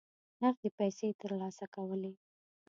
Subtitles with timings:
[0.41, 2.13] نغدي پیسې ترلاسه کولې.